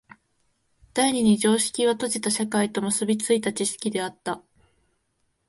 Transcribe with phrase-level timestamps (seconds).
[0.95, 4.41] 第二に常識は閉じた社会と結び付いた知識であった。